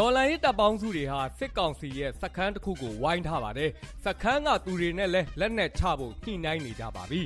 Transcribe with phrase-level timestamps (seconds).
[0.00, 3.70] ဒေါ်လာရေးတပ်ပေါင်းစုတွေဟာစစ်ကောင်စီရဲ့စခန်းတစ်ခုကိုဝိုင်းထားပါတယ်
[4.04, 7.20] စခန်းကသူတွေနဲ့လည်းလက်နက်ချဖို့ညှိနှိုင်းနေကြပါပြီ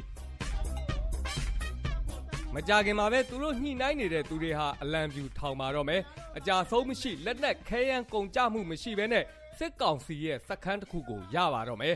[2.54, 6.00] မကြခင်မှာပဲသူတို့ညှိနှိုင်းနေတဲ့သူတွေဟာအလံပြူထောင်ပါတော့မယ်
[6.38, 9.24] အကြဆုံးမရှိလက်နက်ခဲယမ်းကုန်ကြမှုမရှိဘဲနဲ့
[9.58, 11.94] စစ်ကောင်စီရဲ့စခန်းတစ်ခုကိုရပါတော့မယ်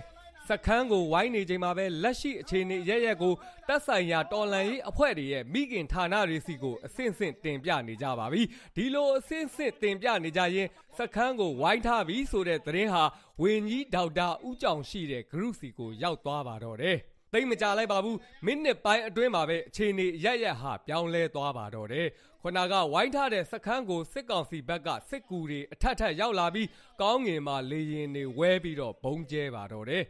[0.48, 3.34] စခန်းကိုဝိုင်းနေချိန်မှာပဲလက်ရှိအခြေအနေရရက်ကို
[3.68, 8.42] တက်ဆိုင်ရာတော်လန်ရေးအဖွဲ့တွေရဲ့မိခင်ဌာနတွေစီကိုအဆင့်ဆင့်တင်ပြနေကြပါပြီ
[8.76, 13.04] ဒီလိုအဆင့်ဆင့်တင်ပြနေကြရင်စခန်းကိုဝိုင်းထားပြီဆိုတဲ့သတင်းဟာ
[13.42, 16.98] ဝင်းကြီးဒေါက်တာဦးကြောင်ရှိတဲ့ group စီကိုရောက်သွားပါတော့တယ်
[17.32, 22.08] သိမကြလိုက်ပါဘူးမိနစ်ပိုင်းအတွင်းမှာပဲအခြေအနေရရက်ဟာပြောင်းလဲသွားပါတော့တယ်
[22.42, 26.68] ခုနကဝိုင်းထားတဲ့စခန်းကိုစစ်ကောင်စီဘက်ကစစ်ကူတွေအထက်ထက်ရောက်လာပြီး
[27.02, 30.02] ကောင်းငင်မှာလေရင်တွေဝဲပြီးတော့ဘုံကျဲပါတော့တယ်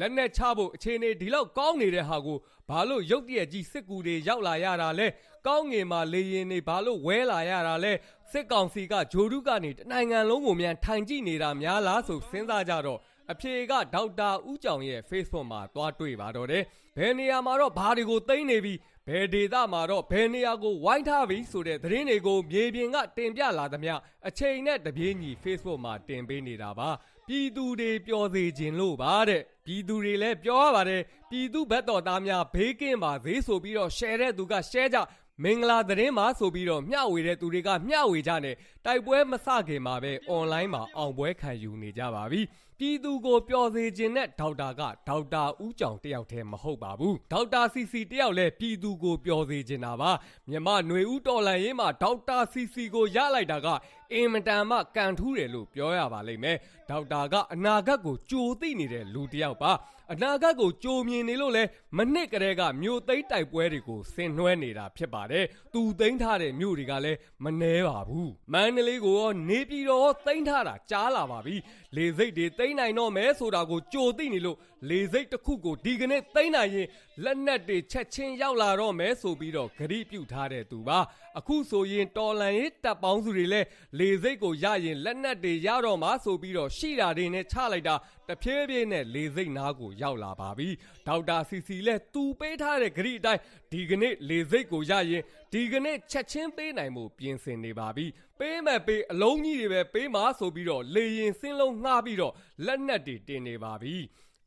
[0.00, 5.06] လက်နဲ့ချဖို့အခြေအနေဒီလောက်ကောင်းနေတဲ့ဟာကိုဘာလို့ရုတ်တရက်ကြီးစစ်ကူတွေရောက်လာရတာလဲ
[5.46, 7.92] ကောင်းငင်မှာလေရင်တွေဘာလို့ဝဲလာရတာလဲ
[8.32, 13.00] စစ်ကောင်စီကဂျိုဒုကနေတနိုင်ငံလုံးကိုမြန်ထိုင်ကြည့်နေတာများလားဆိုစဉ်းစားကြတော့
[13.32, 16.64] အဖြေကဒေါက်တာဦးကြောင်ရဲ့ Facebook မှာတွားတွေ့ပါတော့တယ်
[16.96, 23.94] ဘယ်နေရာမှာတော့ဘာတွေကိုသိမ်းနေပြီးဘယ်ဒေသမှာတော့ဘယ်နေရာကိုဝိုင်းထားပြီဆိုတဲ့သတင်းတွေကိုမြေပြင်ကတင်ပြလာသမျှ
[24.28, 26.88] အချိန်နဲ့တပြေးညီ Facebook မှာတင်ပေးနေတာပါ
[27.28, 34.98] ပြည်သူတွေပျော်စေခြင်းလို့ပါတဲ့ ပြည်သူတွေလည်းပြောရပါတယ်ပြည်သူဘက်တော်သားများဘေးကင်းပါသေးဆိုပြီးတော့ share တဲ့သူက share ကြ
[35.44, 42.40] မင်္ဂလာသတင်းမှာဆိုပြီးတော့မျှဝေတဲ့သူတွေကမျှဝေကြတယ်တိုက်ပွဲမစခင်မှာပဲ online မှာအောင်ပွဲခံယူနေကြပါပြီ
[42.78, 50.10] ပြည်သူကိုပျော်စေခြင်းနဲ့ဒေါက်တာကဒေါက်တာဦးကြောင်တယောက်တည်းမဟုတ်ပါဘူးဒေါက်တာစီစီတယောက်လည်းပြည်သူကိုပျော်စေခြင်းတာပါ
[50.50, 53.66] မြမຫນွေဦးတော်လန်ရေးမှာဒေါက်တာစီစီကိုရလိုက်တာက
[54.12, 56.56] အင်မတန်မှကန်ထူးတယ်လို့ပြောရပါလိမ့်မယ်
[56.90, 59.72] ဒေါက်တာကအနာဂတ်ကိုကြိုသိနေတဲ့လူတယောက်ပါ
[60.12, 61.64] အနာဂတ်ကိုကြိုမြင်နေလို့လဲ
[61.96, 71.56] မနစ်ကလေးကမြို့သိမ်းတိုက်ပွဲတွေကိုဆင်နွှဲနေတာဖြစ်ပါတယ်သူသိမ်းထားတဲ့မြို့တွေကလည်းမနှဲပါဘူးမန္တလေးကိုရောနေပြည်တော်ရောသိမ်းထားတာကြားလာပါပြီ
[71.96, 74.58] လေစိတ်တွေသိမ်းနိုင်တော့မယ်ဆိုတာကိုကြိုသိနေလို့
[74.90, 76.88] လေစိတ်တစ်ခုကိုဒီကနေ့သိမ်းနိုင်ရင်
[77.24, 80.98] လက်နက်တွေချက်ချင်းရောက်လာတော့မယ်ဆိုပြီးတော့ဂရိပြုထားတဲ့သူပါ
[81.38, 83.66] အခုဆိုရင်တော်လန်ရေးတပ်ပေါင်းစုတွေလည်း
[83.98, 87.94] လေစိတ်ကိုရရင်လက်နက်တွေရတော့မှာဆိုပြီးတော့ရှိတာတွေနဲ့ချလိုက်တာ
[88.28, 90.68] တဖြည်းဖြည်းနဲ့လေစိတ်နားကိုရောက်လာပါပြီ
[91.06, 93.40] ဒေါက်တာစီစီလည်းသူပေးထားတဲ့ဂရိအတိုင်း
[93.72, 98.06] ဒီကနေ့လေစိတ်ကိုရရင်ဒီကနေ့ချက်ချင်းပေးနိုင်မှုပြင်ဆင်နေပါပြီ
[98.40, 102.34] ပေးမဲ့ပေးအလုံးကြီးတွေပဲပေးမှာဆိုပြီးတော့လေရင်စင်းလုံးငှားပြီးတော့
[102.66, 103.96] လက်နက်တွေတင်နေပါပြီ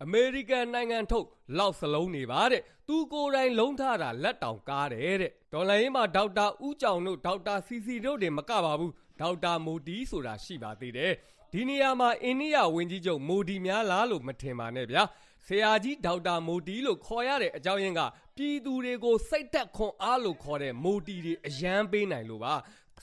[0.03, 1.27] အမေရိကန်နိုင်ငံထုတ်
[1.57, 11.13] လောက်စလုံးနေပါတဲ့သူကိုယ်တိုင်လုံးထားတာလက်တောင်ကားတယ်တဲ့ဒေါ်လာရင်းမှာဒေါက်တာဦးကြောင်တို့ဒေါက်တာစီစီတို့တွေမကပါဘူး ဒေါက်တာမိုတီဆိုတာရှိပါသေးတယ်
[11.53, 15.03] ဒီနေရာမှာအိန္ဒိယဝန်ကြီးချုပ်မိုဒီများလားလို့မထင်ပါနဲ့ဗျာ
[15.47, 18.01] ဆရာကြီးဒေါက်တာမိုတီလို့ခေါ်ရတဲ့အကြောင်းရင်းက
[18.37, 22.53] ပြည်သူတွေကိုစိတ်သက်ခွန်အားလို့ခေါ်တဲ့မိုတီတွေအယမ်းပေးနိုင်လို့ပါ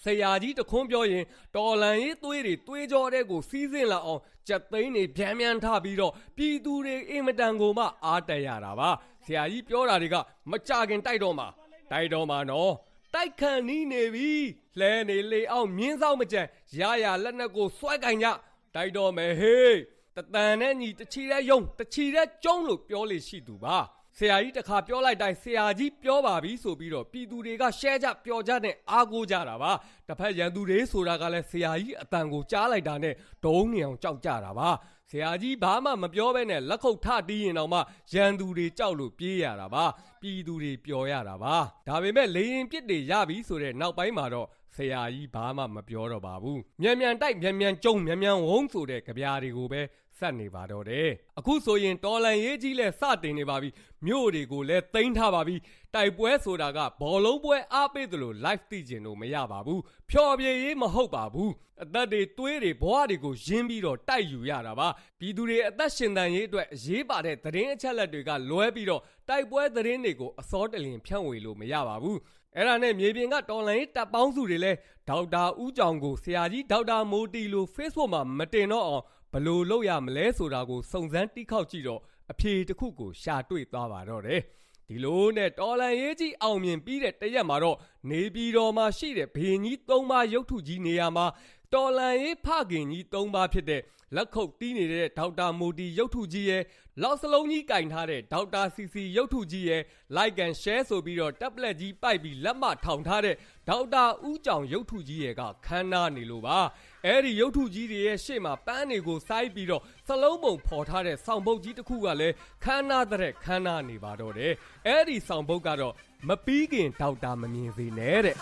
[0.05, 1.25] ဆရာကြီးတခွန်းပြောရင်
[1.57, 8.91] တော်လန်ရေးသွေးတွေသွေးကြောတဲ့ကိုစီးစင်းလာအောင်ကြက်သိန်းတွေဗျမ်းဗျမ်းထပြီးတော့ပြည်သူတွေအင်မတန်ကိုမှအားတက်ရတာပါ
[9.25, 10.17] ဆရာကြီးပြောတာတွေက
[10.51, 11.49] မကြခင်တိုက်တော့မှာ
[11.93, 12.73] တိုက်တော့မှာနော်
[13.17, 14.33] တိုက်ခန့်နီးနေပြီ
[14.81, 16.43] လဲနေလေအောင်မြင်းဆောင်မကြံ
[16.79, 18.27] ရရလက်နက်ကိုစွဲကင်ကြ
[18.75, 19.77] တိုက်တော့မယ်ဟေး
[20.17, 23.79] တတန်နဲ့ညီတချီတဲ့ယုံတချီတဲ့ကျုံးလို့ပြောလေရှိသူပါ
[24.19, 29.73] ဆရာကြီးတခါပြောလိုက်တိုင်းဆရာကြီးပြောပါပြီဆိုပြီးတော့ပြည်သူတွေကရှဲကြပျော်ကြတဲ့အားကိုးကြတာပါ
[30.09, 34.69] တစ်ဖက်ရန်သူတွေဆိုတာကလည်းဆရာကြီးအတန်ကိုကြားလိုက်တာနဲ့ဒုံးနေအောင်ကြောက်ကြတာပါ
[35.11, 37.81] ဆရာကြီးဘာမှမပြောဘဲနဲ့လက်ခုပ်ထတီးရင်တော့မှ
[38.13, 39.85] ရန်သူတွေကြောက်လို့ပြေးရတာပါ
[40.23, 41.55] ပြည်သူတွေပျော်ရတာပါ
[41.89, 49.81] ဒါပေမဲ့လေရင်ပြစ်တွေရပြီဆိုတဲ့နောက်ပိုင်းမှာတော့ဆရာကြီးဘာမှမပြောတော့ပါဘူးမြန်မြန်တိုက်မြန်မြန်ကျုံမြန်မြန်ဝုန်းဆိုတဲ့ကြပြားတွေကိုပဲ
[50.19, 53.69] ဆက်နေပါတော့တယ်အခုဆိုရင်တော်လန်ရေးကြီးလဲစတင်နေပါပြီ
[54.07, 55.57] မြို့တွေကိုလည်းသိမ်းထားပါပြီ
[55.95, 64.89] တိုက်ပွဲဆိုတာကဘောလုံးပွဲအားပေးသလို live သိကျင်လို့မရပါဘူးဖျော်ဖြေရေးမဟုတ်ပါဘူးအသက်တွေသွေးတွေဘဝတွေကိုရင်းပြီးတော့တိုက်ယူရတာပါ
[65.19, 72.19] ပြည်သူတွေအသက်ရှင်တန်ရေးအတွက်အရေးပါတဲ့သတင်းအချက်အလက်တွေကလွဲပြီးတော့တိုက်ပွဲသတင်းတွေကိုအစောတလင်ဖြန့်ဝေလို့မရပါဘူး
[72.57, 74.73] အဲ့ဒါနဲ့မြေပြင်ကတော်လိုင်းတပ်ပေါင်းစုတွေလဲ
[75.11, 82.01] ဒေါက်တာဦးကြောင်ကိုဆရာကြီးဒေါက်တာမိုတီလို Facebook မှာမတင်တော့အောင်ဘလို့လုပ်ရမလဲဆိုတာကိုစုံစမ်းတိခောက်ကြည့်တော့
[82.31, 84.41] အဖြေတစ်ခုကိုရှာတွေ့သွားပါတော့တယ်
[84.89, 87.79] ဒီလိုနဲ့တော်လန်ရေးကြီးအောင်မြင်ပြီးတဲ့တရက်မှာတော့
[88.11, 91.27] နေပြည်တော်မှာရှိတဲ့ဘေကြီး၃ပါးရုပ်ထုကြီးနေရာမှာ
[91.75, 93.83] တော်လန်ရေးဖခင်ကြီး၃ပါးဖြစ်တဲ့
[94.15, 96.63] လက်ခုပ်တီးနေတဲ့ဒေါက်တာမိုတီရုပ်ထုကြီးရဲ့
[97.03, 99.83] လောက်စလုံးကြီးကင်ထားတဲ့ဒေါက်တာစီစီရုပ်ထုကြီးရဲ့
[100.17, 103.35] like and share ဆိုပြီးတော့ tablet ကြီးပိုက်ပြီးလက်မထောင်ထားတဲ့
[103.69, 106.59] ဒေါက်တာဦးကြောင်ရုပ်ထုကြီးရဲ့ကခန်းနာနေလို့ပါ
[107.07, 112.35] အဲ့ဒီရုပ်ထုကြီးတွေရဲ့ရှေ့မှာပန်းတွေကိုစိုက်ပြီးတော့စလုံးပုံဖော်ထားတဲ့ဆောင်းပုတ်ကြီးတစ်ခုကလည်း
[112.65, 114.53] ခန်းနာတဲ့ခန်းနာနေပါတော့တယ်
[114.87, 115.95] အဲ့ဒီဆောင်းပုတ်ကတော့
[116.29, 118.37] မပီးခင်ဒေါက်တာမမြင်စေနဲ့တဲ့